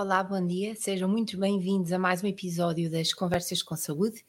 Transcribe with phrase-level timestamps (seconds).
[0.00, 4.24] Olá, bom dia, sejam muito bem-vindos a mais um episódio das Conversas com Saúde.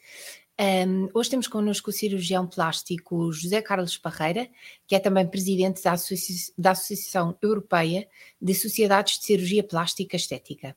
[0.59, 4.49] Um, hoje temos connosco o cirurgião plástico José Carlos Parreira,
[4.87, 8.07] que é também presidente da, Associa da Associação Europeia
[8.41, 10.75] de Sociedades de Cirurgia Plástica Estética.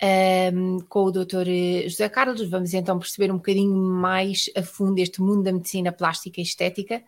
[0.00, 1.88] Um, com o Dr.
[1.88, 6.40] José Carlos, vamos então perceber um bocadinho mais a fundo este mundo da medicina plástica
[6.40, 7.02] e estética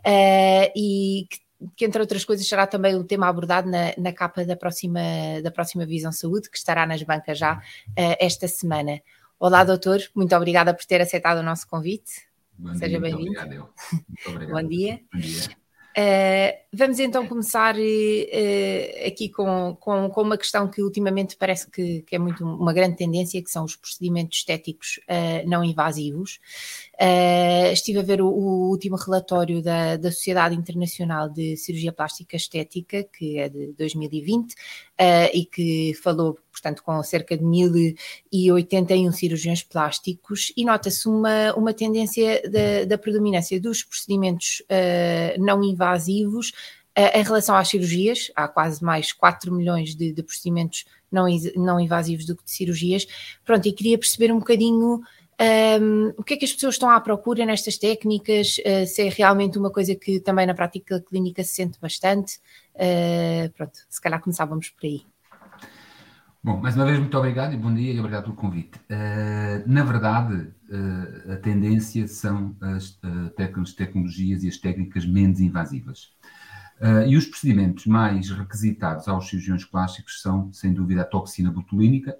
[0.00, 1.38] uh, e que
[1.76, 5.00] que entre outras coisas será também o tema abordado na, na capa da próxima,
[5.42, 9.00] da próxima Visão Saúde, que estará nas bancas já uh, esta semana.
[9.38, 12.26] Olá, doutor, muito obrigada por ter aceitado o nosso convite.
[12.56, 13.32] Bom Seja bem-vindo.
[14.50, 15.00] Bom dia.
[15.12, 15.61] Bom dia.
[15.92, 22.00] Uh, vamos então começar uh, aqui com, com, com, uma questão que ultimamente parece que,
[22.00, 26.40] que, é muito uma grande tendência, que são os procedimentos estéticos uh, não invasivos.
[27.72, 33.04] estive a ver o, o último relatório da, da, Sociedade Internacional de Cirurgia Plástica Estética,
[33.04, 34.54] que é de 2020,
[35.34, 42.42] e que falou portanto, com cerca de 1081 cirurgiões plásticos, e nota-se uma, uma tendência
[42.48, 48.30] da, da predominância dos procedimentos uh, não invasivos uh, em relação às cirurgias.
[48.36, 53.06] Há quase mais 4 milhões de, de procedimentos não, não invasivos do que de cirurgias.
[53.44, 55.00] Pronto, e queria perceber um bocadinho.
[55.40, 58.58] Um, ehm, o que é que as pessoas estão à procura nestas técnicas?
[58.58, 62.38] Uh, se é realmente uma coisa que também na prática clínica se sente bastante?
[62.74, 65.11] Uh, pronto, se calhar começávamos por aí.
[66.44, 68.76] Bom, mais uma vez, muito obrigado e bom dia e obrigado pelo convite.
[68.90, 73.30] Uh, na verdade, uh, a tendência são as uh,
[73.76, 76.12] tecnologias e as técnicas menos invasivas.
[77.06, 82.18] e os procedimentos mais requisitados aos cirurgiões plásticos são, sem dúvida, a toxina botulínica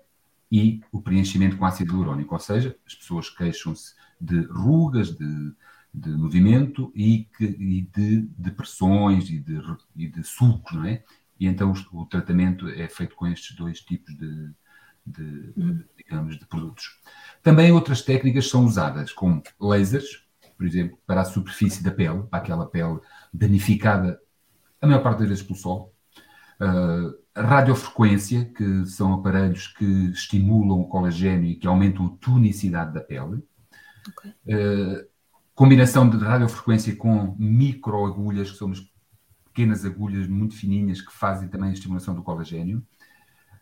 [0.53, 5.53] e o preenchimento com ácido hialurónico, ou seja, as pessoas queixam-se de rugas, de,
[5.93, 9.61] de movimento e, que, e de depressões e de,
[9.97, 11.03] e de sulcos, não é?
[11.43, 14.51] E então o, o tratamento é feito com estes dois tipos de,
[15.05, 15.85] de, uhum.
[15.97, 17.01] digamos, de produtos.
[17.43, 20.25] Também outras técnicas são usadas, como lasers,
[20.57, 23.01] por exemplo, para a superfície da pele, para aquela pele
[23.35, 24.21] danificada,
[24.81, 25.93] a maior parte das vezes pelo sol.
[26.61, 33.01] Uh, radiofrequência, que são aparelhos que estimulam o colagênio e que aumentam a tonicidade da
[33.01, 33.43] pele.
[34.09, 34.31] Okay.
[34.47, 35.09] Uh,
[35.57, 38.71] combinação de radiofrequência com microagulhas, que são
[39.53, 42.85] pequenas agulhas muito fininhas que fazem também a estimulação do colagênio.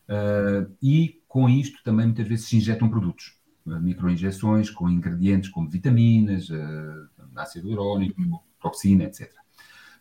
[0.09, 5.69] Uh, e com isto também muitas vezes se injetam produtos, uh, microinjeções com ingredientes como
[5.69, 8.39] vitaminas, uh, ácido hialurónico, uhum.
[8.61, 9.33] toxina, etc.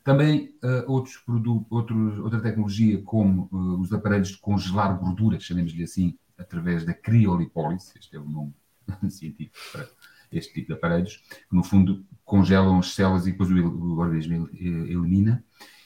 [0.03, 0.55] Também
[0.87, 6.93] outros produtos, outros, outra tecnologia como os aparelhos de congelar gorduras, chamemos-lhe assim, através da
[6.93, 8.53] criolipólise, este é o nome
[9.11, 9.87] científico para
[10.31, 14.49] este tipo de aparelhos, que no fundo congelam as células e depois o, o organismo
[14.53, 15.43] elimina.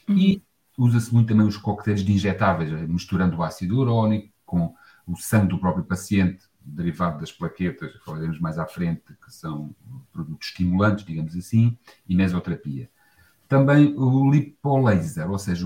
[0.07, 0.17] Uhum.
[0.17, 0.43] E
[0.77, 4.73] usa-se muito também os coquetéis de injetáveis, misturando o ácido hialurónico com
[5.07, 9.75] o sangue do próprio paciente, derivado das plaquetas, falaremos mais à frente, que são
[10.11, 11.77] produtos estimulantes, digamos assim,
[12.07, 12.89] e mesoterapia.
[13.47, 15.65] Também o lipolaser, ou seja,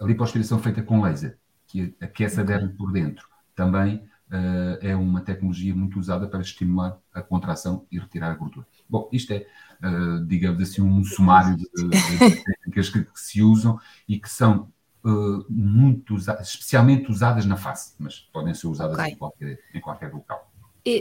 [0.00, 3.28] a lipoaspiração feita com laser, que aquece a derme por dentro.
[3.54, 8.66] Também uh, é uma tecnologia muito usada para estimular a contração e retirar a gordura.
[8.88, 9.46] Bom, isto é,
[9.82, 13.78] uh, digamos assim, um sumário de, de técnicas que, que, se usam
[14.08, 14.68] e que são
[15.04, 19.12] uh, muito usadas, especialmente usadas na face, mas podem ser usadas okay.
[19.12, 20.48] em, qualquer, em qualquer local.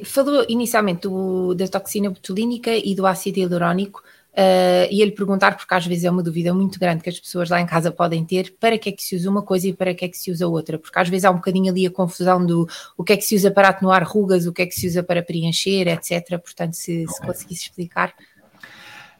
[0.04, 4.04] Falou inicialmente do, da toxina botulínica e do ácido hialurónico.
[4.38, 7.50] Uh, e ele perguntar, porque às vezes é uma dúvida muito grande que as pessoas
[7.50, 9.96] lá em casa podem ter, para que é que se usa uma coisa e para
[9.96, 12.46] que é que se usa outra, porque às vezes há um bocadinho ali a confusão
[12.46, 14.86] do o que é que se usa para atenuar rugas, o que é que se
[14.86, 16.38] usa para preencher, etc.
[16.38, 18.14] Portanto, se, se conseguisse explicar.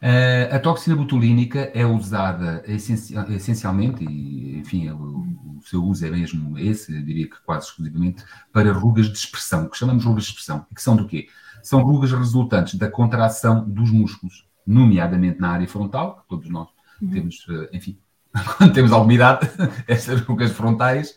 [0.00, 6.56] Uh, a toxina botulínica é usada essencialmente, e enfim, o, o, seu uso é mesmo
[6.56, 8.22] esse, eu diria que quase exclusivamente,
[8.52, 11.26] para rugas de expressão, que chamamos rugas de expressão, que são do quê?
[11.60, 16.68] São rugas resultantes da contração dos músculos nomeadamente na área frontal, que todos nós
[17.00, 17.10] uhum.
[17.10, 17.98] temos, eh, enfim,
[18.58, 19.48] quando temos alguma idade,
[19.88, 21.12] estas rugas frontais,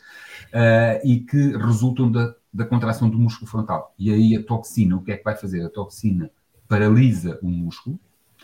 [0.54, 3.94] uh, e que resultam da, da contração do músculo frontal.
[4.00, 5.66] E aí a toxina, o que é que vai fazer?
[5.66, 6.32] A toxina
[6.66, 8.00] paralisa o músculo,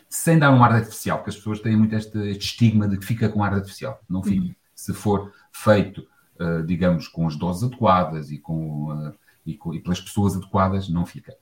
[0.09, 3.06] sem dar um ar artificial, porque as pessoas têm muito este, este estigma de que
[3.06, 4.01] fica com ar artificial.
[4.10, 4.45] Não fica.
[4.45, 4.56] Uhum.
[4.75, 6.06] Se for feito,
[6.39, 9.13] uh, digamos, com as doses adequadas e, com, uh,
[9.45, 11.33] e, com, e pelas pessoas adequadas, não fica.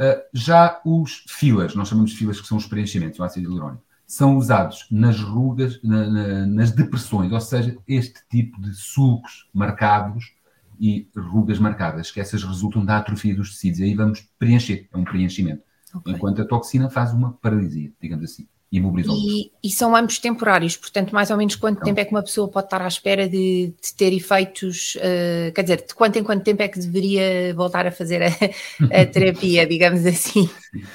[0.00, 3.84] Uh, já os filas, nós chamamos de filas que são os preenchimentos, o ácido hialurónico,
[4.06, 10.32] são usados nas rugas, na, na, nas depressões, ou seja, este tipo de sulcos marcados
[10.80, 13.80] e rugas marcadas, que essas resultam da atrofia dos tecidos.
[13.80, 15.62] E aí vamos preencher, é um preenchimento.
[15.94, 16.14] Okay.
[16.14, 18.48] Enquanto a toxina faz uma paralisia, digamos assim.
[18.72, 22.12] Imobilizou e, e, são ambos temporários, portanto, mais ou menos quanto então, tempo é que
[22.12, 26.18] uma pessoa pode estar à espera de, de ter efeitos, uh, quer dizer, de quanto
[26.18, 30.48] em quanto tempo é que deveria voltar a fazer a, a terapia, digamos assim,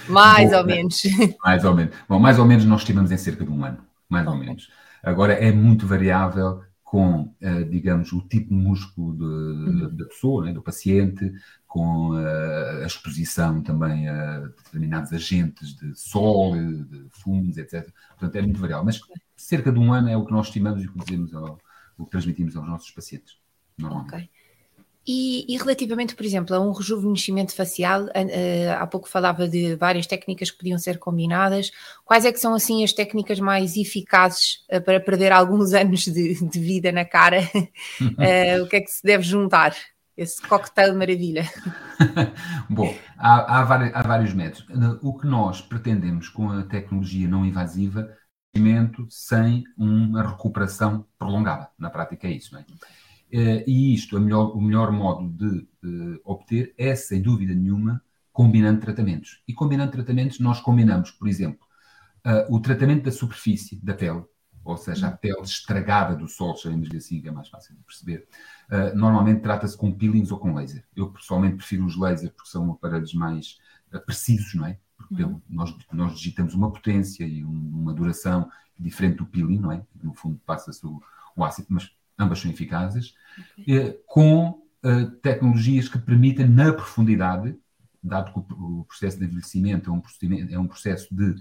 [0.07, 1.01] mais Bom, ou menos.
[1.43, 1.95] Mais ou menos.
[2.07, 4.69] Bom, mais ou menos nós estimamos em cerca de um ano, mais ou menos.
[5.03, 9.95] Agora é muito variável com, uh, digamos, o tipo de músculo de, uhum.
[9.95, 11.33] da pessoa, né, do paciente,
[11.67, 17.91] com uh, a exposição também a determinados agentes de sol, de fumos, etc.
[18.09, 18.85] Portanto, é muito variável.
[18.85, 19.01] Mas
[19.35, 21.59] cerca de um ano é o que nós estimamos e o que, dizemos ao,
[21.97, 23.35] o que transmitimos aos nossos pacientes,
[23.77, 24.13] normalmente.
[24.13, 24.34] Okay.
[25.07, 28.09] E, e, relativamente, por exemplo, a um rejuvenescimento facial, uh,
[28.79, 31.71] há pouco falava de várias técnicas que podiam ser combinadas.
[32.03, 36.43] Quais é que são, assim, as técnicas mais eficazes uh, para perder alguns anos de,
[36.47, 37.41] de vida na cara?
[37.41, 39.75] uh, o que é que se deve juntar?
[40.17, 41.43] Esse coquetel maravilha.
[42.69, 44.65] Bom, há, há, vários, há vários métodos.
[45.03, 48.09] O que nós pretendemos com a tecnologia não invasiva
[48.55, 48.59] é
[49.09, 51.69] sem uma recuperação prolongada.
[51.77, 52.65] Na prática é isso, não é?
[53.37, 58.01] Eh, e isto, melhor, o melhor modo de uh, obter é, sem dúvida nenhuma,
[58.31, 59.43] combinando tratamentos.
[59.45, 61.59] E combinando tratamentos, nós combinamos, por exemplo,
[62.25, 64.23] uh, o tratamento da superfície da pele,
[64.63, 68.25] ou seja, a pele estragada do sol, chamemos-lhe assim, que é mais fácil de perceber.
[68.71, 70.85] Uh, normalmente trata-se com peelings ou com laser.
[70.95, 73.57] Eu pessoalmente prefiro os lasers porque são aparelhos mais
[74.05, 74.79] precisos, não é?
[74.95, 75.41] Porque uhum.
[75.49, 78.49] nós, nós digitamos uma potência e um, uma duração
[78.79, 79.85] diferente do peeling, não é?
[80.01, 81.01] No fundo passa-se o,
[81.35, 83.13] o ácido, mas ambas são eficazes,
[83.59, 83.79] okay.
[83.79, 87.55] Eh, com eh, tecnologias que permitem, na profundidade,
[88.01, 90.01] dado que o processo de envelhecimento é um,
[90.51, 91.35] é um processo de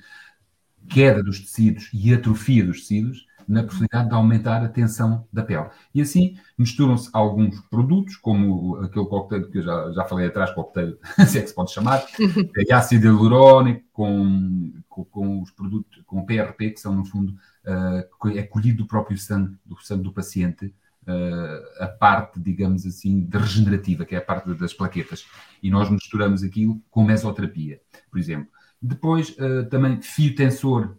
[0.89, 5.67] queda dos tecidos e atrofia dos tecidos, na possibilidade de aumentar a tensão da pele.
[5.95, 10.99] E assim misturam-se alguns produtos, como aquele coquetel que eu já, já falei atrás, coquetel,
[11.27, 12.05] se é que se pode chamar,
[12.69, 17.35] é ácido hialurónico com, com, com, os produtos, com o PRP, que são, no fundo,
[17.67, 20.75] uh, é colhido do próprio sangue, do sangue do paciente,
[21.07, 25.27] uh, a parte, digamos assim, de regenerativa, que é a parte das plaquetas.
[25.63, 27.81] E nós misturamos aquilo com mesoterapia,
[28.11, 28.49] por exemplo.
[28.81, 30.97] Depois, uh, também fio tensor,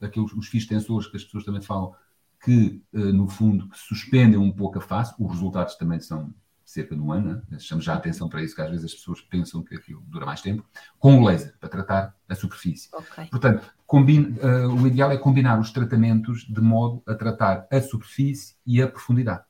[0.00, 1.94] aqueles, os fios tensores que as pessoas também falam,
[2.44, 5.14] que, no fundo, que suspendem um pouco a face.
[5.18, 6.32] Os resultados também são
[6.66, 7.58] cerca de um ano, né?
[7.60, 10.26] chamo já a atenção para isso, que às vezes as pessoas pensam que aquilo dura
[10.26, 12.88] mais tempo, com o laser, para tratar a superfície.
[12.92, 13.26] Okay.
[13.26, 18.56] Portanto, combine, uh, o ideal é combinar os tratamentos de modo a tratar a superfície
[18.66, 19.44] e a profundidade.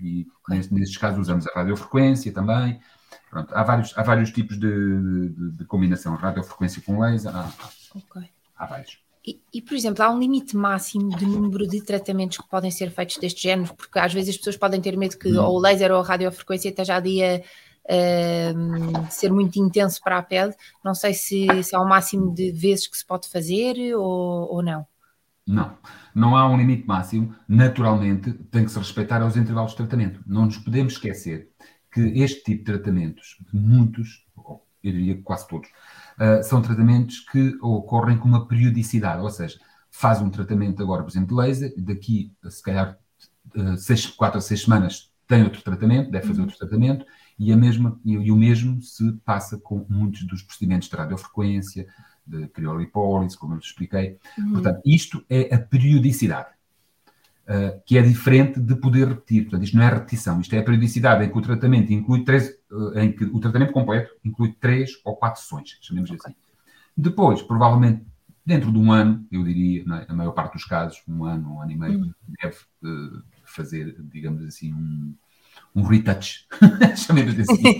[0.00, 0.68] E okay.
[0.70, 2.78] nestes casos usamos a radiofrequência também.
[3.30, 7.50] Pronto, há, vários, há vários tipos de, de, de combinação, radiofrequência com laser, há,
[7.94, 8.28] okay.
[8.54, 8.98] há vários.
[9.26, 12.90] E, e, por exemplo, há um limite máximo de número de tratamentos que podem ser
[12.90, 15.92] feitos deste género, porque às vezes as pessoas podem ter medo que ou o laser
[15.92, 17.40] ou a radiofrequência esteja ali a
[17.88, 20.54] uh, ser muito intenso para a pele.
[20.84, 24.62] Não sei se, se há um máximo de vezes que se pode fazer ou, ou
[24.62, 24.86] não.
[25.46, 25.78] Não,
[26.14, 27.34] não há um limite máximo.
[27.46, 30.20] Naturalmente, tem que se respeitar os intervalos de tratamento.
[30.26, 31.48] Não nos podemos esquecer
[31.90, 35.68] que este tipo de tratamentos, muitos, eu diria quase todos,
[36.18, 39.58] uh, são tratamentos que ocorrem com uma periodicidade, ou seja,
[39.90, 42.98] faz um tratamento agora, por exemplo, de laser, daqui, se calhar,
[43.56, 46.46] uh, seis, quatro a seis semanas tem outro tratamento, deve fazer uhum.
[46.46, 47.04] outro tratamento,
[47.38, 51.86] e, a mesma, e, e, o mesmo se passa com muitos dos procedimentos de radiofrequência,
[52.26, 54.18] de criolipólise, como eu expliquei.
[54.38, 54.52] Uhum.
[54.54, 56.48] Portanto, isto é a periodicidade,
[57.48, 59.42] uh, que é diferente de poder repetir.
[59.44, 62.50] Portanto, isto não é repetição, isto é a periodicidade em que o tratamento inclui três,
[62.70, 66.20] uh, em que o tratamento completo inclui três ou quatro sessões, chamemos okay.
[66.24, 66.36] assim.
[66.96, 68.04] Depois, provavelmente,
[68.44, 69.84] dentro de um ano, eu diria, é?
[69.84, 72.12] na maior parte dos casos, um ano, um ano e meio, uhum.
[72.42, 75.14] deve uh, fazer, digamos assim, um
[75.78, 76.44] um retouch,
[76.96, 77.78] chamemos assim.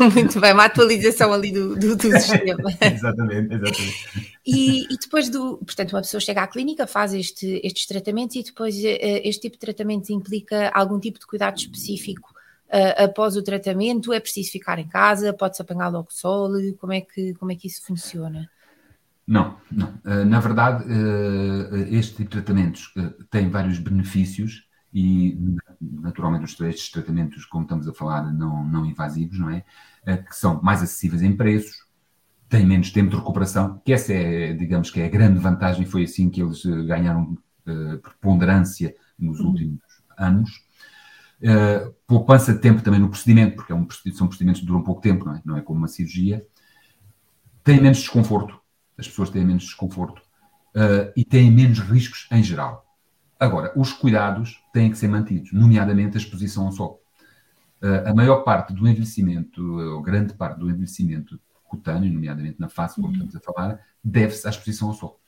[0.12, 2.70] Muito bem, uma atualização ali do, do, do sistema.
[2.82, 4.38] exatamente, exatamente.
[4.44, 8.42] E, e, depois do, portanto, uma pessoa chega à clínica, faz este, estes tratamentos e
[8.42, 8.80] depois uh,
[9.22, 12.30] este tipo de tratamento implica algum tipo de cuidado específico
[12.68, 14.12] uh, após o tratamento?
[14.12, 15.32] É preciso ficar em casa?
[15.32, 16.50] Pode-se apanhar logo sol?
[16.80, 18.50] Como é que, como é que isso funciona?
[19.26, 19.94] Não, não.
[20.04, 20.84] Uh, na verdade,
[21.90, 22.92] este tipo de tratamentos
[23.30, 25.38] tem vários benefícios e
[25.80, 29.64] naturalmente estes tratamentos, como estamos a falar, não, não invasivos, não é?
[30.04, 31.86] Eh, que são mais acessíveis em preços,
[32.48, 36.04] têm menos tempo de recuperação, que essa é, digamos que é a grande vantagem, foi
[36.04, 39.48] assim que eles eh, ganharam uh, preponderância nos uhum.
[39.48, 39.80] últimos
[40.18, 40.50] anos.
[41.40, 45.00] Uh, poupança de tempo também no procedimento, porque é um, são procedimentos que duram pouco
[45.00, 45.42] tempo, não é?
[45.44, 46.44] Não é como uma cirurgia.
[47.62, 48.60] Tem menos desconforto,
[48.98, 50.20] as pessoas têm menos desconforto
[50.74, 52.89] uh, e têm menos riscos em geral.
[53.40, 57.02] Agora, os cuidados têm que ser mantidos, nomeadamente a exposição ao sol.
[57.82, 59.62] Uh, a maior parte do envelhecimento,
[59.94, 63.12] ou grande parte do envelhecimento cutâneo, nomeadamente na face, como uhum.
[63.14, 65.18] estamos a falar, deve-se à exposição ao sol.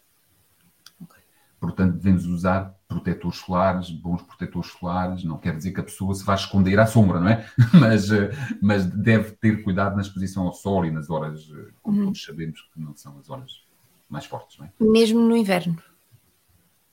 [1.58, 5.22] Portanto, devemos usar protetores solares, bons protetores solares.
[5.22, 7.46] Não quer dizer que a pessoa se vá esconder à sombra, não é?
[7.72, 11.98] Mas, eh, mas deve ter cuidado na exposição ao sol e nas horas, eh, como
[11.98, 12.04] uhum.
[12.06, 13.64] todos sabemos que não são as horas
[14.10, 14.72] mais fortes, não é?
[14.80, 15.80] Mesmo no inverno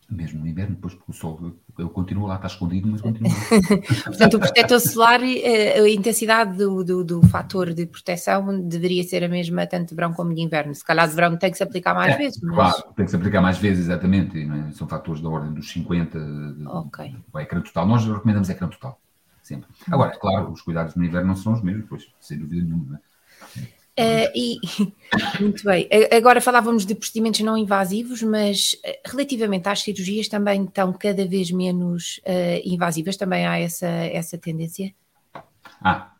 [0.10, 3.32] mesmo no inverno, depois porque o sol ele continua lá, está escondido, mas continua.
[4.06, 9.24] Portanto, o protetor solar, eh, a intensidade do, do, do, fator de proteção deveria ser
[9.24, 10.74] a mesma tanto de verão como de inverno.
[10.74, 12.42] Se calhar de verão tem que se aplicar mais é, vezes.
[12.42, 12.56] Mas...
[12.56, 14.40] Claro, tem que se aplicar mais vezes, exatamente.
[14.42, 14.72] É?
[14.72, 16.18] São fatores da ordem dos 50
[16.86, 17.16] okay.
[17.32, 17.88] o ecrã total.
[17.88, 19.00] Nós recomendamos ecrã total,
[19.44, 19.70] sempre.
[19.92, 23.00] Agora, claro, os cuidados no inverno não são os mesmos, pois, sem dúvida nenhuma.
[24.00, 24.58] Uh, e,
[25.44, 25.90] muito bem.
[26.16, 31.52] Agora falávamos de procedimentos não invasivos, mas eh, relativamente às cirurgias também estão cada vez
[31.52, 34.94] menos uh, invasivas, também há essa, essa tendência?
[35.82, 36.14] Ah,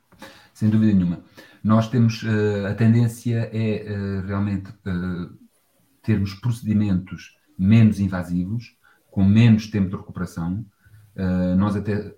[0.54, 1.24] sem dúvida nenhuma.
[1.64, 3.86] Nós temos, uh, a tendência é
[4.28, 4.74] realmente
[6.04, 8.76] termos procedimentos menos invasivos,
[9.10, 10.66] com menos tempo de recuperação.
[11.58, 12.14] nós até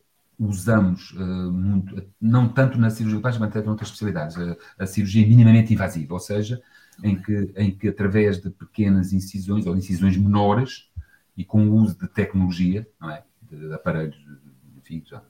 [0.48, 5.28] usamos uh, muito, não tanto na cirurgia plástica, mas até noutras especialidades, a, a, cirurgia
[5.28, 6.62] minimamente invasiva, ou seja,
[7.04, 10.90] em que, em que através de pequenas incisões ou incisões menores
[11.38, 13.24] e com o uso de tecnologia, não é?
[13.44, 14.18] de, de aparelhos,
[14.78, 15.22] enfim, já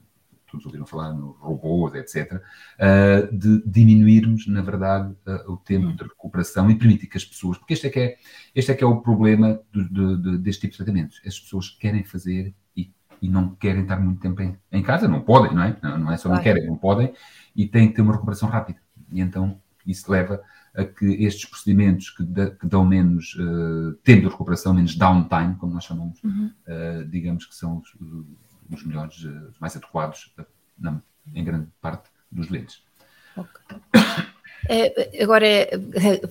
[0.50, 2.40] todos ouviram falar no robôs, etc., uh,
[2.78, 7.56] eh, de diminuirmos, na verdade, uh, o tempo de recuperação e permitir que as pessoas,
[7.56, 8.16] porque este é que é,
[8.54, 11.70] este é, que é o problema do, de, de, deste tipo de tratamentos, as pessoas
[11.70, 12.54] querem fazer
[13.22, 15.76] e não querem estar muito tempo em, em casa, não podem, não é?
[15.80, 17.14] Não, não é só não querem, não podem,
[17.54, 18.80] e têm que ter uma recuperação rápida.
[19.12, 20.42] E então isso leva
[20.74, 25.72] a que estes procedimentos que, que dão menos uh, tempo de recuperação, menos downtime, como
[25.72, 26.50] nós chamamos, uhum.
[26.66, 27.94] uh, digamos que são os,
[28.70, 30.34] os melhores, uh, os mais adequados
[30.76, 31.00] na,
[31.32, 32.82] em grande parte dos doentes.
[33.36, 33.76] Okay.
[35.20, 35.46] Agora,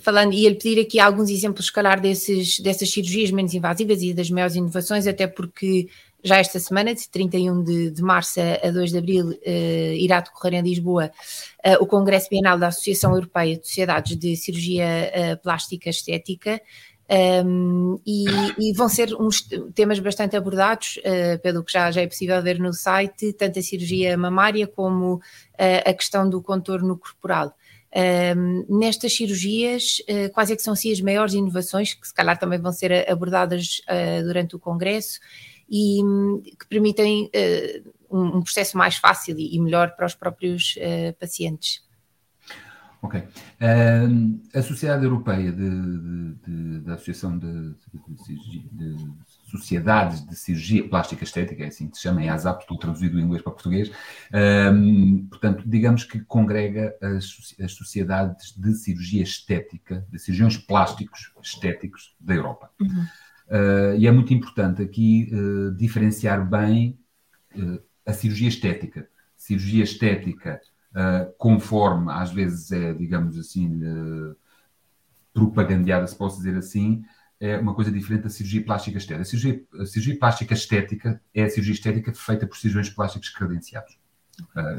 [0.02, 4.30] falando, ia-lhe pedir aqui alguns exemplos, se calhar, desses, dessas cirurgias menos invasivas e das
[4.30, 5.90] maiores inovações, até porque
[6.24, 10.54] já esta semana, de 31 de, de março a 2 de abril, uh, irá decorrer
[10.56, 11.12] em Lisboa
[11.66, 16.62] uh, o Congresso Bienal da Associação Europeia de Sociedades de Cirurgia uh, Plástica Estética.
[17.46, 18.26] Um, e,
[18.58, 20.98] e, vão ser uns temas bastante abordados,
[21.44, 25.20] pelo que já, já é possível ver no site, tanto a cirurgia mamária como
[25.58, 27.54] a questão do contorno corporal.
[27.94, 32.40] Um, nestas cirurgias, uh, quais é que são assim, as maiores inovações que se calhar
[32.40, 35.20] também vão ser abordadas uh, durante o Congresso
[35.72, 36.02] e
[36.60, 41.18] que permitem uh, um, um, processo mais fácil e, e melhor para os próprios uh,
[41.18, 41.82] pacientes.
[43.02, 43.20] Ok.
[43.20, 47.74] Uh, a Sociedade Europeia de, de, de, da Associação de,
[48.72, 48.96] de,
[49.50, 53.20] Sociedades de Cirurgia Plástica Estética, é assim que se chama, é ASAP, estou traduzido do
[53.20, 60.20] inglês para português, uh, portanto, digamos que congrega as, as, sociedades de cirurgia estética, de
[60.20, 62.70] cirurgiões plásticos estéticos da Europa.
[62.80, 63.06] Uhum.
[63.52, 66.98] Uh, e é muito importante aqui uh, diferenciar bem
[67.54, 69.10] uh, a cirurgia estética.
[69.36, 70.62] Cirurgia estética,
[71.38, 73.80] conforme às vezes é, digamos assim,
[75.34, 77.04] propagandeada, se posso dizer assim,
[77.40, 79.22] é uma coisa diferente da cirurgia plástica estética.
[79.22, 83.98] A cirurgia, a cirurgia plástica estética é a cirurgia estética feita por cirurgiões plásticos credenciados.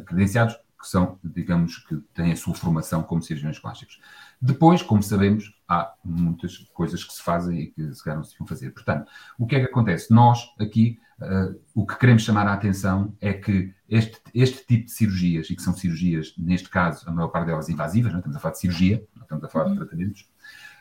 [0.06, 4.00] credenciados que são, digamos, que têm a sua formação como cirurgiões plásticos.
[4.40, 8.32] Depois, como sabemos, há muitas coisas que se fazem e que se calhar não se
[8.32, 8.70] deviam fazer.
[8.72, 9.08] Portanto,
[9.38, 10.12] o que é que acontece?
[10.12, 14.90] Nós, aqui, uh, o que queremos chamar a atenção é que este, este tipo de
[14.90, 18.20] cirurgias, e que são cirurgias, neste caso, a maior parte delas invasivas, não é?
[18.20, 19.76] estamos a falar de cirurgia, não estamos a falar de uhum.
[19.76, 20.28] tratamentos,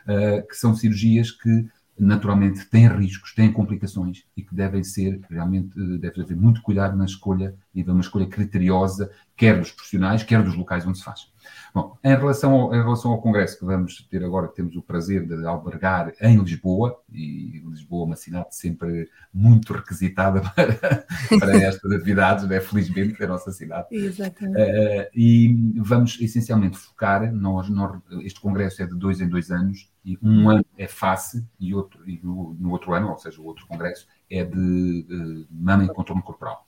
[0.08, 1.68] uh, que são cirurgias que
[2.02, 6.96] naturalmente têm riscos, têm complicações e que devem ser, realmente, eh, deve haver muito cuidado
[6.96, 11.04] na escolha e haver uma escolha criteriosa, quer dos profissionais, quer dos locais onde se
[11.04, 11.31] faz.
[11.74, 14.82] Bom, em relação, ao, em relação ao Congresso que vamos ter agora, que temos o
[14.82, 21.06] prazer de albergar em Lisboa, e Lisboa é uma cidade sempre muito requisitada para,
[21.38, 22.60] para estas atividades, né?
[22.60, 23.88] felizmente, é a nossa cidade.
[23.90, 24.60] Exatamente.
[24.60, 29.90] Uh, e vamos essencialmente focar, nós, nós, este Congresso é de dois em dois anos,
[30.04, 33.44] e um ano é face, e, outro, e no, no outro ano, ou seja, o
[33.44, 36.66] outro Congresso, é de, de mama e contorno corporal.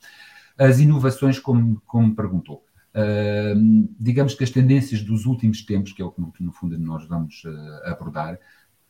[0.57, 2.63] As inovações, como, como perguntou,
[2.95, 7.05] Uh, digamos que as tendências dos últimos tempos, que é o que no, fundo nós
[7.05, 8.39] vamos uh, abordar,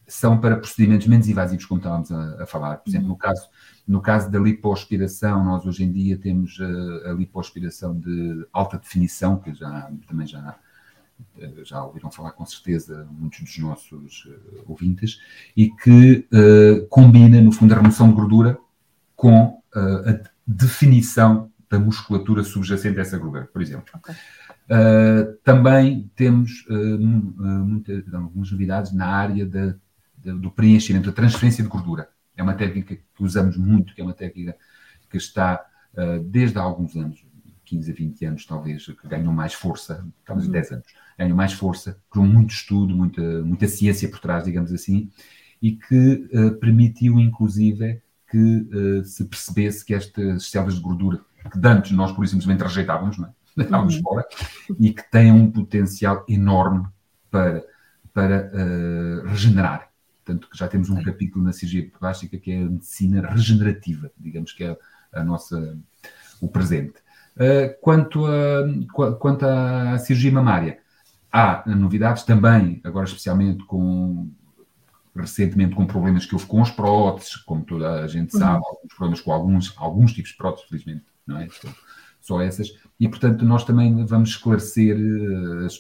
[0.08, 2.78] são para procedimentos menos invasivos, como estávamos a, a falar.
[2.78, 3.14] Por exemplo, uhum.
[3.14, 3.50] no, caso,
[3.88, 9.40] no caso da lipoaspiração, nós hoje em dia temos uh, a lipoaspiração de alta definição,
[9.40, 10.56] que já, também já,
[11.64, 14.30] já ouviram falar com certeza muitos dos nossos
[14.68, 15.20] ouvintes,
[15.58, 16.28] e que
[16.90, 18.60] combina, no fundo, a remoção de gordura
[19.16, 23.86] com a definição da musculatura subjacente a essa gordura, por exemplo.
[23.96, 24.16] Okay.
[24.66, 29.76] Uh, também temos uh, muita, algumas novidades na área da,
[30.18, 32.10] da, do preenchimento, da transferência de gordura.
[32.36, 34.56] É uma técnica que usamos muito, que é uma técnica
[35.10, 37.24] que está uh, desde há alguns anos,
[37.66, 40.54] 15 a 20 anos talvez, que ganham mais força, talvez uhum.
[40.54, 45.12] 10 anos, ganham mais força, com muito estudo, muita, muita ciência por trás, digamos assim,
[45.62, 46.30] e que
[46.60, 52.34] permitiu inclusive que se percebesse que estas células de gordura, que antes nós por isso
[52.34, 53.32] simplesmente rejeitávamos, não é?
[53.62, 54.02] Estávamos uhum.
[54.02, 54.26] fora,
[54.80, 56.86] e que têm um potencial enorme
[57.32, 57.64] para,
[58.14, 59.90] para uh, regenerar.
[60.26, 64.52] Tanto que já temos um capítulo na cirurgia plástica que é a medicina regenerativa, digamos
[64.52, 64.78] que é
[65.14, 65.78] a nossa,
[66.42, 66.96] o presente.
[67.36, 70.80] Uh, quanto, a, quanto à cirurgia mamária,
[71.32, 74.30] há novidades também, agora especialmente com
[75.16, 78.68] recentemente com problemas que houve com os próteses, como toda a gente sabe, uhum.
[78.68, 81.46] alguns problemas com alguns, alguns tipos de próteses, felizmente, não é?
[81.46, 81.74] Então,
[82.26, 82.74] só essas.
[83.00, 85.76] E, portanto, nós também vamos esclarecer eh, as,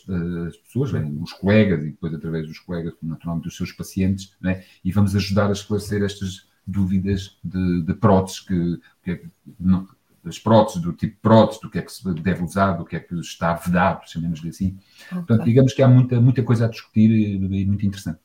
[0.47, 4.63] as pessoas, bem, os colegas, e depois através dos colegas, naturalmente dos seus pacientes, é?
[4.83, 9.21] e vamos ajudar a esclarecer estas dúvidas de, de próteses, que, que é,
[9.59, 9.87] não,
[10.23, 12.99] das próteses, do tipo prótese, do que é que se deve usar, do que é
[12.99, 14.77] que está vedado, chamemos-lhe assim.
[15.05, 15.17] Okay.
[15.17, 18.19] Portanto, digamos que há muita, muita coisa a discutir e, e muito interessante.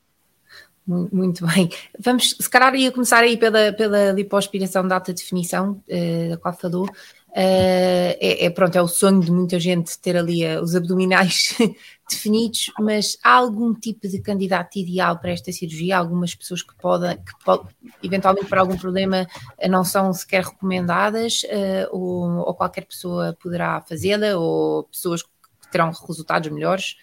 [0.85, 1.69] Muito bem.
[1.99, 6.53] Vamos, se calhar, ia começar aí pela, pela lipoaspiração de alta definição, uh, da qual
[6.53, 6.85] falou.
[7.29, 11.55] Uh, é, é, pronto, é o sonho de muita gente ter ali uh, os abdominais
[12.09, 15.97] definidos, mas há algum tipo de candidato ideal para esta cirurgia?
[15.97, 17.69] Algumas pessoas que podem, que pode,
[18.03, 19.25] eventualmente por algum problema,
[19.69, 21.43] não são sequer recomendadas,
[21.91, 25.29] ou, ou, qualquer pessoa poderá fazê-la, ou pessoas que
[25.71, 26.97] terão resultados melhores?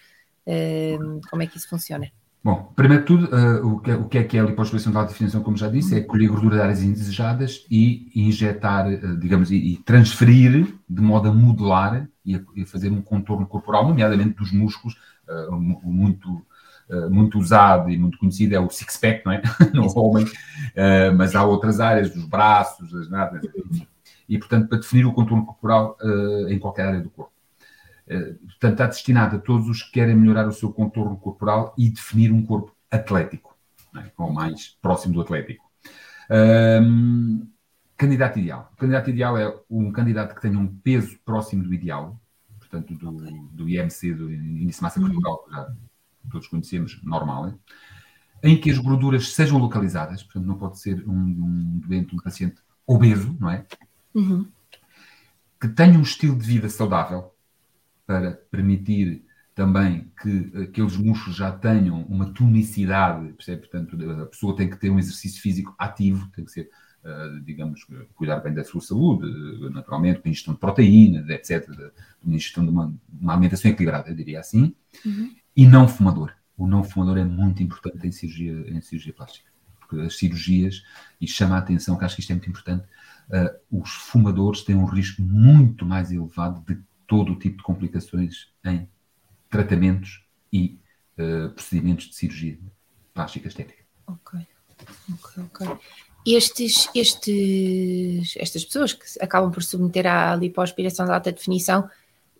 [1.29, 2.11] como é que isso funciona?
[2.41, 4.93] Bom, primeiro de tudo, uh, o, que, é, o, que, é que é a lipoaspiração
[4.93, 9.17] de alta definição, como já disse, é colher gordura de áreas indesejadas e injetar, uh,
[9.17, 13.85] digamos, e, e, transferir de modo a modular e a, e fazer um contorno corporal,
[13.85, 14.95] nomeadamente dos músculos,
[15.27, 16.45] uh, muito,
[17.11, 19.43] muito usado e muito conhecido é o six-pack, não é?
[19.75, 20.25] no homem,
[21.15, 23.07] mas há outras áreas, dos braços, das
[23.69, 23.87] enfim.
[24.27, 25.95] E, portanto, para definir o contorno corporal
[26.47, 27.31] em qualquer área do corpo.
[28.09, 31.89] Eh, portanto, está destinado a todos os que querem melhorar o seu contorno corporal e
[31.89, 33.55] definir um corpo atlético,
[33.95, 34.11] é?
[34.17, 35.63] ou mais próximo do atlético.
[36.31, 37.47] Um,
[37.95, 38.71] candidato ideal.
[38.73, 42.19] O candidato ideal é um candidato que tenha um peso próximo do ideal,
[42.57, 43.11] portanto, do,
[43.51, 45.71] do IMC, do Índice de Massa Corporal, que já
[46.31, 47.53] todos conhecemos, normal, é?
[48.41, 52.55] em que as gorduras sejam localizadas, portanto, não pode ser um, um doente, um paciente
[52.87, 53.65] obeso, não é?
[54.15, 54.47] Uhum.
[55.59, 57.33] Que tenha um estilo de vida saudável,
[58.09, 63.67] para permitir também que aqueles músculos já tenham uma tonicidade, percebe?
[63.67, 66.71] portanto, a pessoa tem que ter um exercício físico ativo, tem que ser,
[67.03, 69.31] uh, digamos, cuidar bem da sua saúde,
[69.69, 71.69] naturalmente, com ingestão de proteínas, etc.,
[72.19, 72.91] com ingestão de uma,
[73.21, 74.73] uma, alimentação equilibrada, eu diria assim,
[75.05, 75.31] uhum.
[75.55, 76.33] e não fumador.
[76.57, 80.83] O não fumador é muito importante em cirurgia, em cirurgia plástica, porque as cirurgias,
[81.21, 82.85] e chama a atenção, que acho que isto é muito importante,
[83.29, 88.53] uh, os fumadores têm um risco muito mais elevado de todo o tipo de complicações
[88.63, 88.87] em
[89.49, 90.79] tratamentos e
[91.17, 92.57] uh, procedimentos de cirurgia
[93.13, 93.83] plástica estética.
[94.07, 94.39] Ok,
[95.11, 95.67] ok, ok.
[96.25, 101.89] Estes, estes, estas pessoas que acabam por submeter à lipoaspiração de alta definição,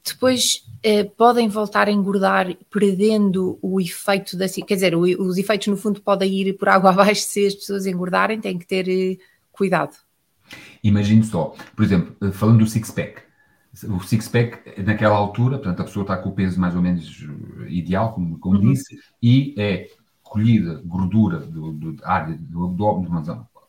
[0.06, 4.48] depois eh, podem voltar a engordar perdendo o efeito da...
[4.48, 7.86] Quer dizer, o, os efeitos no fundo podem ir por água abaixo se as pessoas
[7.86, 9.18] engordarem, têm que ter eh,
[9.52, 9.96] cuidado.
[10.84, 13.22] Imagine só, por exemplo, eh, falando do six-pack,
[13.88, 17.70] o six-pack, naquela altura, portanto, a pessoa está com o peso mais ou menos eh,
[17.70, 18.72] ideal, como, como uhum.
[18.72, 19.90] disse, e é
[20.24, 23.10] colhida gordura do, do, área do abdômen,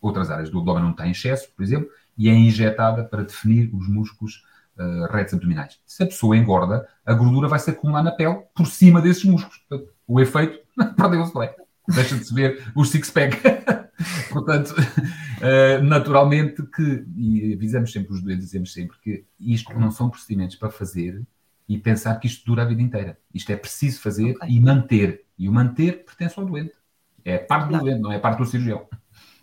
[0.00, 3.88] outras áreas do abdômen não têm excesso, por exemplo, e é injetada para definir os
[3.88, 4.42] músculos
[4.78, 5.78] uh, retos abdominais.
[5.86, 9.58] Se a pessoa engorda, a gordura vai se acumular na pele por cima desses músculos.
[9.68, 10.58] Portanto, o efeito
[10.96, 11.32] perdeu-se,
[11.88, 13.38] deixa de se ver o six-pack.
[14.30, 20.08] Portanto, uh, naturalmente que, e avisamos sempre os doentes, dizemos sempre que isto não são
[20.08, 21.22] procedimentos para fazer
[21.68, 23.18] e pensar que isto dura a vida inteira.
[23.32, 24.50] Isto é preciso fazer okay.
[24.50, 25.24] e manter.
[25.38, 26.72] E o manter pertence ao doente.
[27.24, 28.88] É parte do doente, não é parte do cirurgião.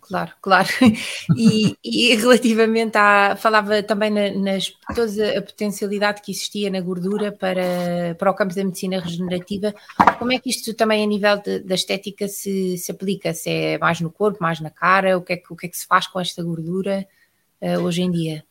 [0.08, 0.68] Claro, claro.
[1.36, 3.36] E, e, relativamente à.
[3.36, 8.54] Falava também na, nas toda a potencialidade que existia na gordura para, para o campo
[8.54, 9.74] da medicina regenerativa.
[10.18, 13.34] Como é que isto também a nível da estética se, se aplica?
[13.34, 15.18] Se é mais no corpo, mais na cara?
[15.18, 17.06] O que é que, o que, é que se faz com esta gordura
[17.60, 18.44] uh, hoje em dia?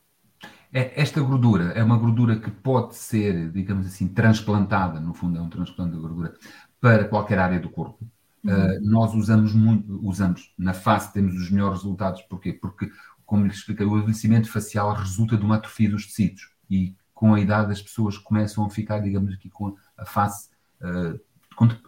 [0.71, 5.41] É, esta gordura é uma gordura que pode ser, digamos assim, transplantada, no fundo é
[5.41, 6.33] um transplante de gordura,
[6.79, 8.05] para qualquer área do corpo.
[8.43, 12.21] Uh, nós usamos muito, usamos na face, temos os melhores resultados.
[12.23, 12.53] Porquê?
[12.53, 12.89] Porque,
[13.25, 17.39] como lhe expliquei, o envelhecimento facial resulta de uma atrofia dos tecidos e com a
[17.39, 20.49] idade as pessoas começam a ficar, digamos aqui, com a face
[20.81, 21.19] uh,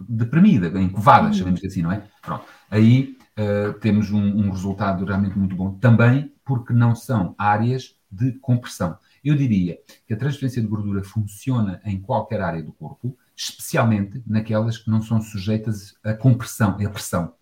[0.07, 2.03] deprimida, encovadas, chamemos assim, não é?
[2.21, 2.43] Pronto.
[2.71, 8.31] Aí uh, temos um, um, resultado realmente muito bom, também porque não são áreas de
[8.39, 8.97] compressão.
[9.23, 14.77] Eu diria que a transferência de gordura funciona em qualquer área do corpo, especialmente naquelas
[14.77, 17.33] que não são sujeitas a compressão, a pressão,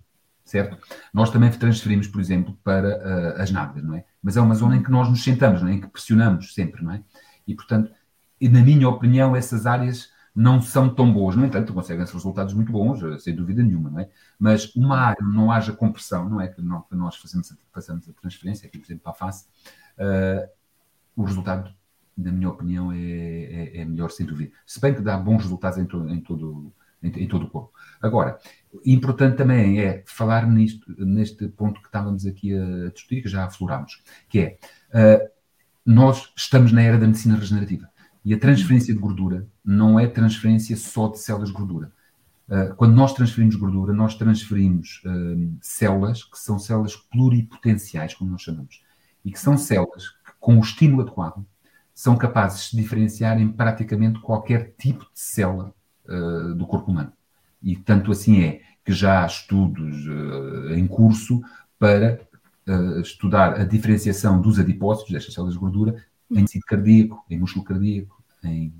[0.45, 0.77] certo?
[1.11, 4.05] Nós também transferimos, por exemplo, para uh, as nádegas, não é?
[4.21, 5.73] Mas é uma zona em que nós nos sentamos, não é?
[5.73, 7.03] em que pressionamos sempre, não é?
[7.47, 7.91] E, portanto,
[8.39, 11.35] na minha opinião, essas áreas não são tão boas.
[11.35, 14.09] No entanto, conseguem-se resultados muito bons, eh, sem dúvida nenhuma, não é?
[14.37, 16.47] Mas uma área não haja compressão, não é?
[16.47, 17.51] Que, nós fazemos
[18.07, 19.47] a transferência, aqui, por exemplo, para a face,
[19.97, 20.47] uh,
[21.15, 21.73] o resultado,
[22.17, 24.51] na minha opinião, é, é, é, melhor, sem dúvida.
[24.65, 27.71] Se bem que dá bons resultados em, to, em todo, em, em, todo o corpo.
[28.01, 28.39] Agora,
[28.85, 34.01] importante também é falar nisto, neste ponto que estávamos aqui a discutir, que já aflorámos,
[34.27, 34.57] que é,
[34.93, 35.29] uh,
[35.85, 37.87] nós estamos na era da medicina regenerativa.
[38.25, 41.91] E a transferência de gordura não é transferência só de células de gordura.
[42.49, 48.41] Uh, quando nós transferimos gordura, nós transferimos uh, células que são células pluripotenciais, como nós
[48.41, 48.81] chamamos,
[49.23, 51.45] e que são células que, com o estímulo adequado,
[51.97, 55.73] são capazes de se diferenciar em praticamente qualquer tipo de célula
[56.07, 57.11] uh, do corpo humano.
[57.63, 60.05] E tanto assim é que já há estudos
[60.75, 61.41] em curso
[61.79, 62.21] para
[63.01, 68.23] estudar a diferenciação dos adipócitos, destas células de gordura, em tecido cardíaco, em músculo cardíaco,
[68.43, 68.71] em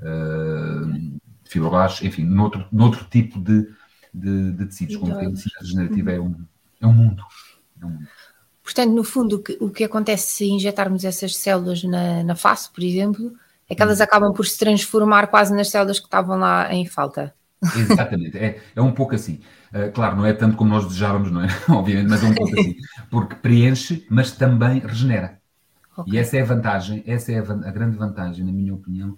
[0.00, 3.66] uh, fibroblastos, enfim, noutro, noutro tipo de,
[4.12, 6.44] de, de tecidos, como a medicina regenerativa é um,
[6.82, 7.24] é um mundo.
[7.80, 8.08] É um mundo.
[8.68, 12.70] Portanto, no fundo, o que, o que acontece se injetarmos essas células na, na face,
[12.70, 13.32] por exemplo,
[13.66, 14.04] é que elas uhum.
[14.04, 17.34] acabam por se transformar quase nas células que estavam lá em falta.
[17.74, 19.40] Exatamente, é, é um pouco assim.
[19.72, 21.48] Uh, claro, não é tanto como nós desejávamos, não é?
[21.66, 22.76] Obviamente, mas é um pouco assim.
[23.10, 25.40] Porque preenche, mas também regenera.
[25.96, 26.12] Okay.
[26.12, 29.16] E essa é a vantagem, essa é a, a grande vantagem, na minha opinião,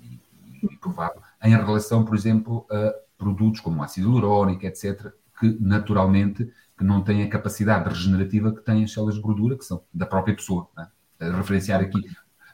[0.00, 0.20] e,
[0.62, 6.48] e provável, em relação, por exemplo, a produtos como ácido hialurónico, etc., que naturalmente
[6.82, 10.04] que não têm a capacidade regenerativa que têm as células de gordura, que são da
[10.04, 10.68] própria pessoa.
[10.76, 11.30] É?
[11.30, 12.04] referenciar aqui,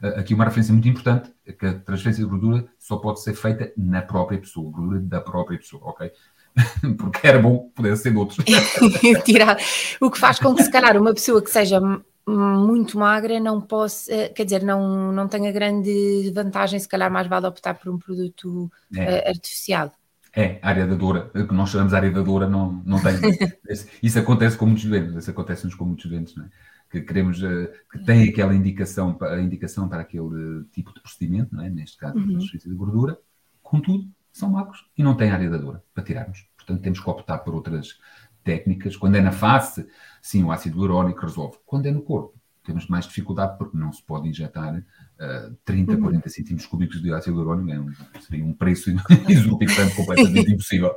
[0.02, 4.02] aqui uma referência muito importante, que a transferência de gordura só pode ser feita na
[4.02, 6.12] própria pessoa, gordura da própria pessoa, ok?
[6.98, 8.44] Porque era bom poder ser de outros.
[9.24, 9.56] Tirar.
[9.98, 11.80] O que faz com que, se calhar, uma pessoa que seja
[12.26, 17.10] muito magra, não posso, eh, quer dizer, não, não tenho a grande vantagem, se calhar
[17.10, 19.30] mais vale optar por um produto é.
[19.30, 19.90] artificial.
[20.34, 23.14] É, a área da dor, que nós chamamos de área da dor, não, não tem.
[24.02, 26.48] isso acontece com muitos doentes, isso acontece-nos com muitos doentes, não é?
[26.90, 31.62] que queremos, eh, que tem aquela indicação, a indicação para aquele tipo de procedimento, não
[31.62, 31.68] é?
[31.68, 32.38] neste caso, uhum.
[32.38, 33.18] a de gordura,
[33.62, 36.48] contudo, são magros e não têm área da dor para tirarmos.
[36.56, 37.98] Portanto, temos que optar por outras
[38.44, 38.96] técnicas.
[38.96, 39.86] Quando é na face,
[40.22, 41.58] sim, o ácido hialurónico resolve.
[41.66, 44.82] Quando é no corpo, temos mais dificuldade porque não se pode injetar
[45.20, 46.00] uh, 30, uhum.
[46.00, 47.70] 40 centímetros cúbicos de ácido hialurónico.
[47.70, 48.90] É um, seria um preço
[49.28, 50.94] exorbitante completamente impossível.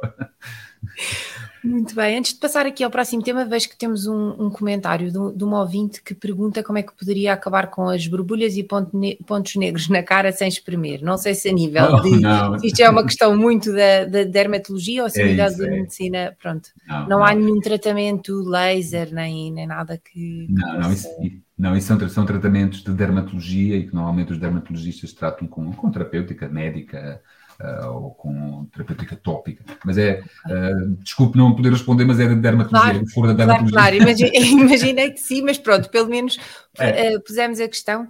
[1.64, 5.12] Muito bem, antes de passar aqui ao próximo tema, vejo que temos um, um comentário
[5.12, 8.64] de, de um ouvinte que pergunta como é que poderia acabar com as borbulhas e
[8.64, 11.04] ponto ne pontos negros na cara sem espremer.
[11.04, 12.20] Não sei se a nível não, de.
[12.20, 12.56] Não.
[12.56, 15.68] Isto é uma questão muito da, da dermatologia ou se a é nível isso, de
[15.68, 15.70] é.
[15.70, 16.38] medicina.
[16.42, 16.70] Pronto.
[16.88, 20.48] Não, não há nenhum tratamento laser nem, nem nada que.
[20.50, 21.08] Não, não, isso,
[21.56, 25.89] não, isso são, são tratamentos de dermatologia e que normalmente os dermatologistas tratam com, com
[25.89, 27.21] terapêutica médica
[27.60, 29.63] uh, ou com terapêutica tópica.
[29.86, 33.71] Mas é, uh, desculpe não poder responder, mas é da dermatologia, claro, for da dermatologia.
[33.71, 34.10] Claro, claro.
[34.12, 36.38] Imagine, imaginei que sim, mas pronto, pelo menos
[36.78, 37.15] é.
[37.15, 38.08] uh, pusemos a questão.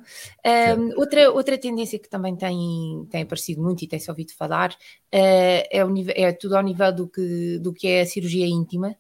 [0.98, 4.76] outra, outra tendência que também tem, tem aparecido muito e tem-se ouvido falar
[5.12, 8.96] é, o é tudo ao nível do que, do que é a cirurgia íntima,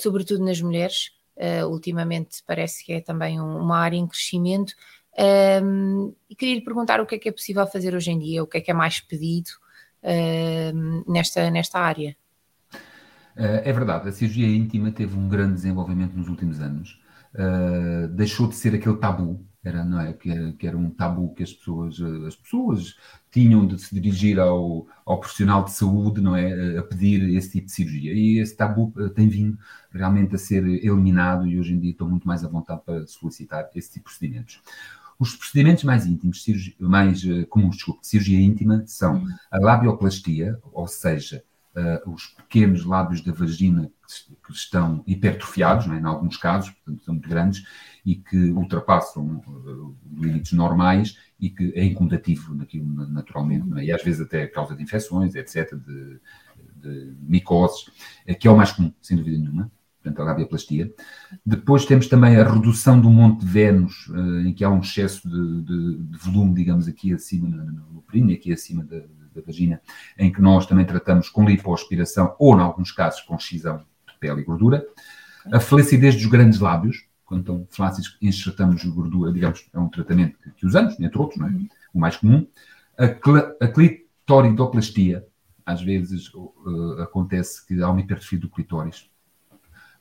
[0.00, 1.10] sobretudo nas mulheres.
[1.68, 4.74] ultimamente parece que é também um, uma área em crescimento.
[5.18, 8.42] Um, e queria lhe perguntar o que é que é possível fazer hoje em dia,
[8.42, 9.50] o que é que é mais pedido
[10.02, 12.16] um, nesta, nesta área.
[13.36, 17.00] Uh, é verdade, a cirurgia íntima teve um grande desenvolvimento nos últimos anos.
[17.34, 20.12] Uh, deixou de ser aquele tabu, era, não é?
[20.12, 22.96] Que, era, que era um tabu que as pessoas, as pessoas
[23.30, 26.78] tinham de se dirigir ao, ao profissional de saúde, não é?
[26.78, 28.12] A pedir esse tipo de cirurgia.
[28.12, 29.56] E esse tabu eh, tem vindo
[29.92, 33.70] realmente a ser eliminado e hoje em dia estou muito mais à vontade para solicitar
[33.74, 34.60] esse tipo de procedimentos.
[35.22, 36.44] Os procedimentos mais íntimos,
[36.80, 41.44] mais uh, comuns, desculpe, de cirurgia íntima, são a labioplastia, ou seja,
[41.76, 45.90] uh, os pequenos lábios da vagina que, que estão hipertrofiados, é?
[45.96, 47.64] em alguns casos, portanto são muito grandes,
[48.04, 53.84] e que ultrapassam uh, limites normais e que é incomodativo naquilo naturalmente, é?
[53.84, 56.20] e às vezes até causa de infecções, etc., de,
[56.74, 57.88] de micoses,
[58.40, 59.70] que é o mais comum, sem dúvida nenhuma.
[60.02, 60.92] Portanto, a labiaplastia.
[61.46, 65.28] Depois temos também a redução do monte de Vênus, uh, em que há um excesso
[65.28, 69.80] de, de, de volume, digamos, aqui acima no períneo, aqui acima da, da, vagina,
[70.18, 74.40] em que nós também tratamos com lipoaspiração ou, em alguns casos, com excisão de pele
[74.40, 74.84] e gordura.
[75.52, 80.50] A flacidez dos grandes lábios, quando estão flácidos, enxertamos gordura, digamos, é um tratamento que,
[80.50, 81.52] que usamos, entre outros, não é?
[81.94, 82.46] o mais comum.
[82.98, 85.26] A, cl a clitoridoplastia,
[85.64, 89.08] às vezes uh, acontece que há uma hipertrofia do clitóris.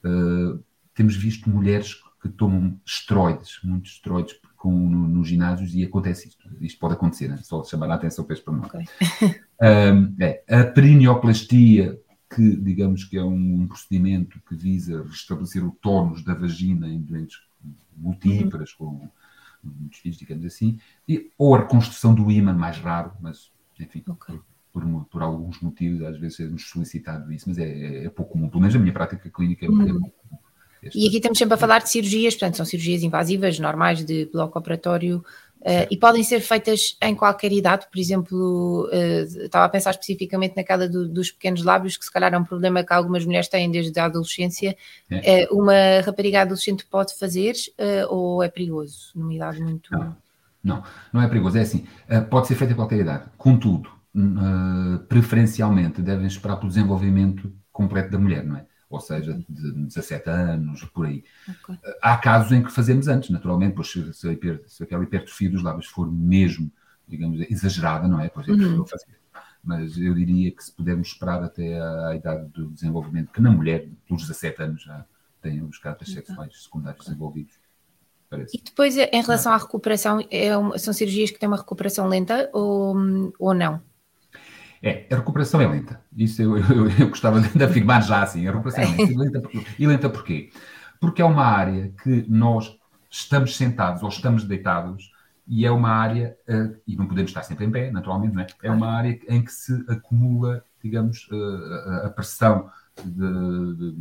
[0.04, 6.28] Uh, temos visto mulheres que tomam esteroides, muitos esteroides com, no, nos ginásios e acontece
[6.28, 6.48] isto.
[6.62, 7.38] Isto pode acontecer, né?
[7.38, 8.48] só chamar a atenção para este.
[8.48, 8.86] Okay.
[9.60, 15.72] um, é, a perineoplastia, que digamos que é um, um, procedimento que visa restabelecer o
[15.82, 17.42] tónus da vagina em doentes
[17.98, 19.00] multíparas, uhum.
[19.00, 19.10] com
[19.64, 24.40] muitos filhos, digamos assim, e, ou a reconstrução do ímã, mais raro, mas enfim, okay.
[24.72, 28.50] Por, por, alguns motivos, às vezes é-nos solicitado isso, mas é, é, é, pouco comum,
[28.50, 29.82] pelo menos a minha prática clínica é, uhum.
[29.82, 30.42] é pouco comum.
[30.96, 34.58] E aqui estamos sempre a falar de cirurgias, portanto, são cirurgias invasivas, normais, de bloco
[34.58, 35.24] operatório,
[35.62, 40.56] Uh, e podem ser feitas em qualquer idade, por exemplo, uh, estava a pensar especificamente
[40.56, 43.70] naquela do, dos pequenos lábios, que se calhar é um problema que algumas mulheres têm
[43.70, 44.76] desde a adolescência.
[45.08, 45.46] É.
[45.46, 47.54] Uh, uma rapariga adolescente pode fazer
[48.10, 49.92] ou é perigoso numa idade muito.
[49.92, 50.18] Não,
[50.64, 51.60] não, não é perigoso.
[51.60, 51.86] É assim,
[52.32, 53.26] pode ser feita em qualquer idade.
[53.38, 53.88] Contudo,
[55.08, 58.66] preferencialmente devem esperar pelo desenvolvimento completo da mulher, não é?
[58.92, 61.24] ou seja, de 17 anos, por aí.
[61.64, 61.78] Okay.
[62.02, 65.64] Há casos em que fazemos antes, naturalmente, pois se, se, hiper, se aquela hipertrofia dos
[65.64, 66.70] lábios for mesmo,
[67.08, 68.28] digamos, exagerada, não é?
[68.28, 68.86] Pois é uhum.
[68.86, 69.18] fazer.
[69.64, 73.88] Mas eu diria que se pudermos esperar até a, idade do desenvolvimento, que na mulher,
[74.08, 75.06] pelos 17 anos, já
[75.42, 77.14] tem os caráteres sexuais secundários okay.
[77.14, 77.54] desenvolvidos.
[78.30, 78.58] Parece.
[78.58, 82.50] E depois, em relação à recuperação, é uma, são cirurgias que têm uma recuperação lenta
[82.54, 82.96] ou,
[83.40, 83.82] ou não?
[84.82, 86.02] É, a recuperação é lenta.
[86.16, 88.48] Isso eu, eu, eu gostava de afirmar já assim.
[88.48, 89.12] A recuperação é lenta.
[89.12, 89.42] E lenta,
[89.80, 90.50] e lenta porquê?
[91.00, 92.78] Porque é uma área que nós
[93.10, 95.12] estamos sentados ou estamos deitados
[95.48, 98.48] e é uma área, uh, e não podemos estar sempre em pé, naturalmente, não é?
[98.64, 102.70] É uma área em que se acumula, digamos, uh, a pressão
[103.04, 103.96] de, de,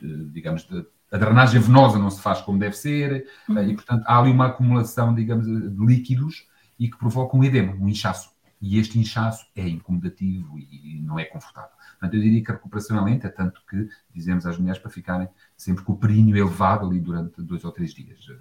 [0.00, 3.62] de digamos, de, a drenagem venosa não se faz como deve ser, uhum.
[3.62, 6.46] e portanto há ali uma acumulação, digamos, de líquidos
[6.78, 8.30] e que provoca um edema, um inchaço.
[8.60, 11.70] E este inchaço é incomodativo e não é confortável.
[11.92, 15.28] Portanto, eu diria que a recuperação é lenta, tanto que dizemos às mulheres para ficarem
[15.56, 18.36] sempre com o períneo elevado ali durante dois ou três dias, eh,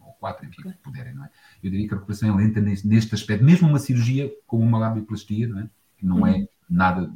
[0.00, 1.30] ou quatro, enfim, que puderem, não é?
[1.62, 4.78] Eu diria que a recuperação é lenta neste, neste aspecto, mesmo uma cirurgia como uma
[4.78, 5.70] labioplastia, não é?
[5.96, 6.48] Que não é uhum.
[6.68, 7.12] nada,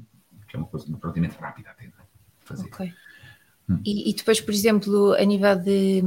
[0.48, 2.06] que é uma coisa praticamente rápida até, não é?
[2.40, 2.66] Fazer.
[2.66, 2.92] Ok.
[3.68, 3.80] Hum.
[3.84, 6.02] E, e depois, por exemplo, a nível de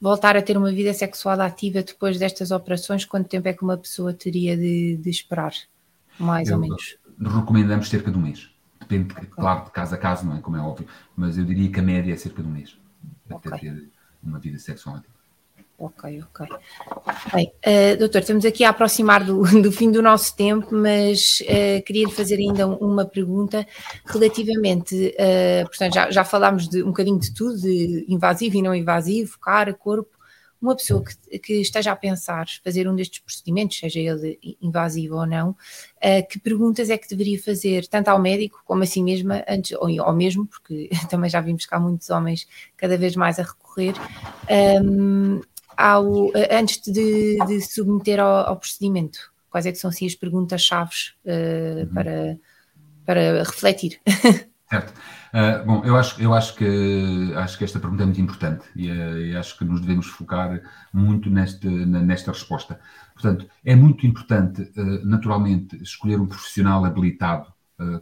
[0.00, 3.76] voltar a ter uma vida sexual ativa depois destas operações, quanto tempo é que uma
[3.76, 5.52] pessoa teria de, de esperar?
[6.18, 6.96] Mais eu, ou menos?
[7.20, 8.50] Recomendamos cerca de um mês.
[8.80, 9.26] Depende, okay.
[9.26, 10.40] claro, de caso a caso, não é?
[10.40, 12.76] Como é óbvio, mas eu diria que a média é cerca de um mês
[13.30, 13.52] okay.
[13.52, 13.90] até ter
[14.22, 15.19] uma vida sexual ativa.
[15.80, 16.46] Ok, ok.
[17.32, 21.82] Bem, uh, doutor, estamos aqui a aproximar do, do, fim do nosso tempo, mas uh,
[21.86, 23.66] queria lhe fazer ainda uma pergunta
[24.04, 28.74] relativamente, uh, portanto, já, já falámos de um bocadinho de tudo, de invasivo e não
[28.74, 30.10] invasivo, cara, corpo.
[30.60, 35.26] Uma pessoa que, que esteja a pensar fazer um destes procedimentos, seja ele invasivo ou
[35.26, 35.56] não,
[36.28, 39.88] que perguntas é que deveria fazer, tanto ao médico como a si mesma, antes, ou,
[39.88, 43.94] ou mesmo, porque também já vimos há muitos homens cada vez mais a recorrer,
[44.84, 45.40] um,
[45.80, 49.32] ao, antes de, de submeter ao, ao, procedimento?
[49.48, 51.94] Quais é que são assim as perguntas-chave uh, uhum.
[51.94, 52.38] para,
[53.04, 54.00] para refletir?
[54.70, 54.94] Certo.
[55.32, 58.90] Uh, bom, eu acho, eu acho que acho que esta pergunta é muito importante e,
[58.90, 60.60] uh, e acho que nos devemos focar
[60.92, 62.80] muito neste, nesta resposta.
[63.12, 67.52] Portanto, é muito importante, uh, naturalmente, escolher um profissional habilitado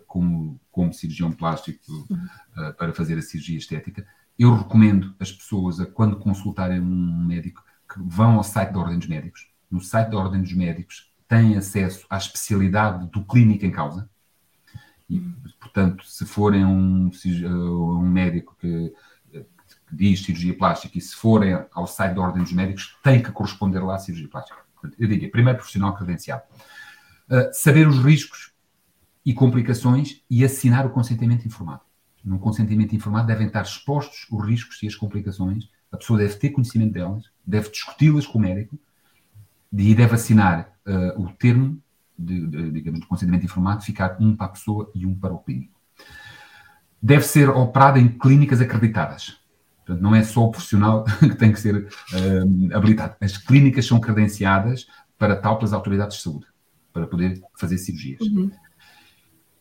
[0.08, 2.72] como, como cirurgião plástico uhum.
[2.76, 4.04] para fazer a cirurgia estética.
[4.36, 7.62] Eu recomendo as pessoas a quando consultarem um médico
[8.04, 9.48] vão ao site da Ordem dos Médicos.
[9.70, 14.08] No site da Ordem dos Médicos têm acesso à especialidade do clínico em causa.
[15.08, 15.20] E,
[15.60, 18.92] portanto, se forem um, um médico que,
[19.30, 19.46] que,
[19.90, 23.80] diz cirurgia plástica e se forem ao site da Ordem dos Médicos, tem que corresponder
[23.80, 24.60] lá à cirurgia plástica.
[24.74, 26.42] Portanto, eu diria, primeiro profissional credenciado.
[27.28, 28.52] Uh, saber os riscos
[29.24, 31.82] e complicações e assinar o consentimento informado.
[32.24, 36.50] No consentimento informado devem estar expostos os riscos e as complicações a pessoa deve ter
[36.50, 38.78] conhecimento delas, deve discuti-las com o médico
[39.72, 41.80] e deve assinar uh, o termo,
[42.18, 45.38] de, de, digamos, de consentimento informado, ficar um para a pessoa e um para o
[45.38, 45.78] clínico.
[47.00, 49.38] Deve ser operada em clínicas acreditadas.
[49.78, 53.16] Portanto, não é só o profissional que tem que ser uh, habilitado.
[53.20, 56.46] As clínicas são credenciadas para tal pelas autoridades de saúde,
[56.92, 58.20] para poder fazer cirurgias.
[58.20, 58.50] Uhum.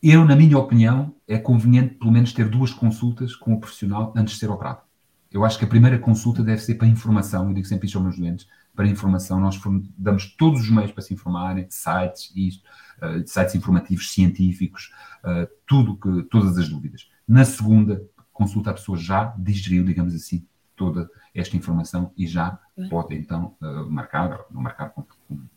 [0.02, 4.34] eu, na minha opinião, é conveniente pelo menos ter duas consultas com o profissional antes
[4.34, 4.87] de ser operado.
[5.30, 8.04] Eu acho que a primeira consulta deve ser para informação, eu digo sempre isto aos
[8.04, 9.60] meus doentes, para informação, nós
[9.96, 12.64] damos todos os meios para se informarem, sites, isto,
[13.02, 14.92] uh, sites informativos, científicos,
[15.24, 17.10] uh, tudo que, todas as dúvidas.
[17.26, 23.16] Na segunda consulta, a pessoa já digeriu, digamos assim, toda esta informação e já pode
[23.16, 24.94] então uh, marcar ou não marcar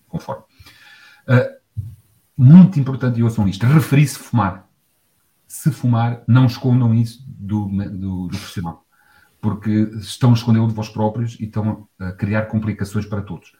[0.09, 0.43] conforme.
[2.35, 4.67] muito importante, e ouçam isto, referir-se fumar.
[5.47, 8.83] Se fumar, não escondam isso do, do, do profissional
[9.41, 13.51] porque estão a escondê-lo de vós próprios e estão a criar complicações para todos.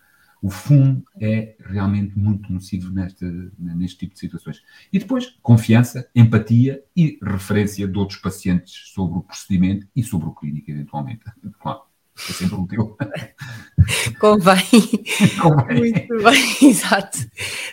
[0.41, 3.26] O fumo é realmente muito nocivo neste,
[3.60, 4.62] neste tipo de situações.
[4.91, 10.34] E depois, confiança, empatia e referência de outros pacientes sobre o procedimento e sobre o
[10.34, 11.22] clínico, eventualmente.
[11.62, 11.82] Claro,
[12.17, 12.98] é sempre útil.
[14.20, 14.58] Convém.
[15.39, 15.78] convém.
[15.78, 17.20] Muito bem, exato.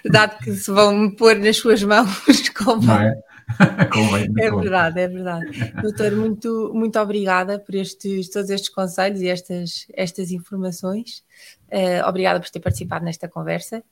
[0.05, 2.87] Dado que se vão pôr nas suas mãos, convém.
[2.87, 3.23] Não é?
[4.39, 5.73] é verdade, é verdade.
[5.83, 11.25] Doutor, muito, muito obrigada por estes, todos estes conselhos e estas, estas informações.
[11.73, 13.83] Uh, obrigada por ter participado nesta conversa.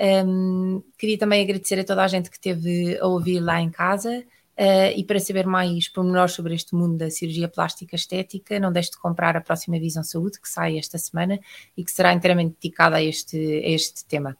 [0.00, 3.70] Um, ehm, queria também agradecer a toda a gente que esteve a ouvir lá em
[3.70, 4.24] casa.
[4.58, 8.90] Uh, e para saber mais pormenores sobre este mundo da cirurgia plástica estética, não deixe
[8.90, 11.38] de comprar a próxima Visão Saúde, que sai esta semana
[11.76, 14.36] e que será inteiramente dedicada a este, a este tema.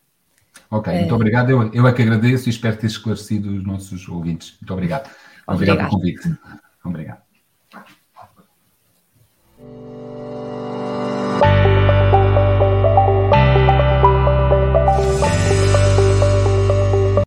[0.71, 1.01] Ok, é.
[1.01, 1.51] muito obrigado.
[1.51, 4.57] Eu, eu é que agradeço e espero ter esclarecido os nossos ouvintes.
[4.61, 5.11] Muito obrigado.
[5.47, 5.79] Obrigado, obrigado.
[5.79, 6.39] pelo convite.
[6.85, 7.29] Obrigado.